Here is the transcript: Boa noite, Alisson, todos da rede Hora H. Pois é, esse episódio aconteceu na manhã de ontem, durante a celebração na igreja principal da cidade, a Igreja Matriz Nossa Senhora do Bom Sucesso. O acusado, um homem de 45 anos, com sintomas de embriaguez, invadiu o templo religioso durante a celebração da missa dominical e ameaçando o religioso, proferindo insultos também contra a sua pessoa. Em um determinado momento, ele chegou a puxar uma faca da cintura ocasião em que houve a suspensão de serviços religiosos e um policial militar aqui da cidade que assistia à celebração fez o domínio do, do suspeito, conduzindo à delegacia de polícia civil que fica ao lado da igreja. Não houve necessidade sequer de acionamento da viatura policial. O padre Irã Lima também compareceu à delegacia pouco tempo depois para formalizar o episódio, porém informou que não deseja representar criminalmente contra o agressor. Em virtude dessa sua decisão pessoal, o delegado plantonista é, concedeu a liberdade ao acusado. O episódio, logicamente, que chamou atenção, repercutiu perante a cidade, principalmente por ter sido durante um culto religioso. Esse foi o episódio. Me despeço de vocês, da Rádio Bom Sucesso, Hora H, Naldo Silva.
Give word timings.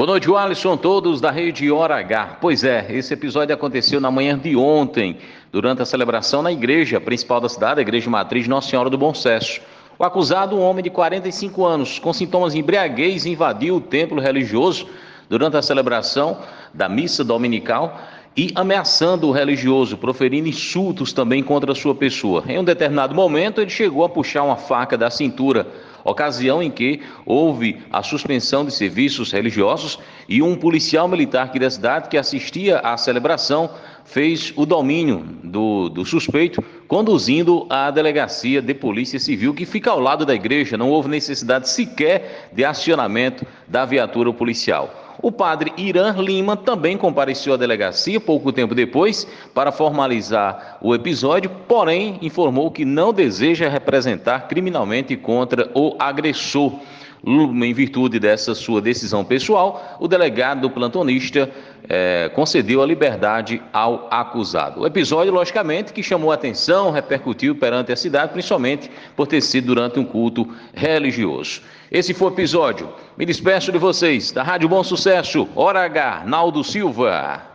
Boa 0.00 0.06
noite, 0.12 0.34
Alisson, 0.34 0.78
todos 0.78 1.20
da 1.20 1.30
rede 1.30 1.70
Hora 1.70 1.98
H. 1.98 2.38
Pois 2.40 2.64
é, 2.64 2.86
esse 2.88 3.12
episódio 3.12 3.54
aconteceu 3.54 4.00
na 4.00 4.10
manhã 4.10 4.38
de 4.38 4.56
ontem, 4.56 5.18
durante 5.52 5.82
a 5.82 5.84
celebração 5.84 6.40
na 6.40 6.50
igreja 6.50 6.98
principal 6.98 7.38
da 7.38 7.50
cidade, 7.50 7.80
a 7.80 7.82
Igreja 7.82 8.08
Matriz 8.08 8.48
Nossa 8.48 8.70
Senhora 8.70 8.88
do 8.88 8.96
Bom 8.96 9.12
Sucesso. 9.12 9.60
O 9.98 10.02
acusado, 10.02 10.56
um 10.56 10.62
homem 10.62 10.82
de 10.82 10.88
45 10.88 11.66
anos, 11.66 11.98
com 11.98 12.14
sintomas 12.14 12.54
de 12.54 12.60
embriaguez, 12.60 13.26
invadiu 13.26 13.76
o 13.76 13.80
templo 13.82 14.18
religioso 14.18 14.88
durante 15.28 15.58
a 15.58 15.62
celebração 15.62 16.38
da 16.72 16.88
missa 16.88 17.22
dominical 17.22 18.00
e 18.34 18.52
ameaçando 18.54 19.28
o 19.28 19.32
religioso, 19.32 19.98
proferindo 19.98 20.48
insultos 20.48 21.12
também 21.12 21.42
contra 21.42 21.72
a 21.72 21.74
sua 21.74 21.94
pessoa. 21.94 22.42
Em 22.48 22.58
um 22.58 22.64
determinado 22.64 23.14
momento, 23.14 23.60
ele 23.60 23.68
chegou 23.68 24.02
a 24.02 24.08
puxar 24.08 24.44
uma 24.44 24.56
faca 24.56 24.96
da 24.96 25.10
cintura 25.10 25.66
ocasião 26.04 26.62
em 26.62 26.70
que 26.70 27.00
houve 27.24 27.78
a 27.90 28.02
suspensão 28.02 28.64
de 28.64 28.72
serviços 28.72 29.32
religiosos 29.32 29.98
e 30.28 30.42
um 30.42 30.56
policial 30.56 31.08
militar 31.08 31.46
aqui 31.46 31.58
da 31.58 31.70
cidade 31.70 32.08
que 32.08 32.16
assistia 32.16 32.78
à 32.78 32.96
celebração 32.96 33.70
fez 34.04 34.52
o 34.56 34.66
domínio 34.66 35.24
do, 35.42 35.88
do 35.88 36.04
suspeito, 36.04 36.62
conduzindo 36.88 37.66
à 37.70 37.90
delegacia 37.90 38.60
de 38.60 38.74
polícia 38.74 39.20
civil 39.20 39.54
que 39.54 39.64
fica 39.64 39.90
ao 39.90 40.00
lado 40.00 40.26
da 40.26 40.34
igreja. 40.34 40.76
Não 40.76 40.90
houve 40.90 41.08
necessidade 41.08 41.68
sequer 41.68 42.48
de 42.52 42.64
acionamento 42.64 43.46
da 43.68 43.84
viatura 43.84 44.32
policial. 44.32 44.99
O 45.22 45.30
padre 45.30 45.72
Irã 45.76 46.14
Lima 46.18 46.56
também 46.56 46.96
compareceu 46.96 47.52
à 47.52 47.56
delegacia 47.56 48.18
pouco 48.18 48.52
tempo 48.52 48.74
depois 48.74 49.26
para 49.54 49.70
formalizar 49.70 50.78
o 50.80 50.94
episódio, 50.94 51.50
porém 51.68 52.18
informou 52.22 52.70
que 52.70 52.84
não 52.84 53.12
deseja 53.12 53.68
representar 53.68 54.48
criminalmente 54.48 55.16
contra 55.16 55.70
o 55.74 55.94
agressor. 55.98 56.72
Em 57.24 57.74
virtude 57.74 58.18
dessa 58.18 58.54
sua 58.54 58.80
decisão 58.80 59.24
pessoal, 59.24 59.98
o 60.00 60.08
delegado 60.08 60.70
plantonista 60.70 61.50
é, 61.88 62.30
concedeu 62.34 62.82
a 62.82 62.86
liberdade 62.86 63.60
ao 63.72 64.08
acusado. 64.10 64.80
O 64.80 64.86
episódio, 64.86 65.32
logicamente, 65.32 65.92
que 65.92 66.02
chamou 66.02 66.32
atenção, 66.32 66.90
repercutiu 66.90 67.54
perante 67.54 67.92
a 67.92 67.96
cidade, 67.96 68.32
principalmente 68.32 68.90
por 69.14 69.26
ter 69.26 69.42
sido 69.42 69.66
durante 69.66 69.98
um 69.98 70.04
culto 70.04 70.48
religioso. 70.72 71.60
Esse 71.90 72.14
foi 72.14 72.28
o 72.28 72.32
episódio. 72.32 72.88
Me 73.18 73.26
despeço 73.26 73.70
de 73.70 73.78
vocês, 73.78 74.32
da 74.32 74.42
Rádio 74.42 74.68
Bom 74.68 74.82
Sucesso, 74.82 75.46
Hora 75.54 75.84
H, 75.84 76.22
Naldo 76.24 76.64
Silva. 76.64 77.49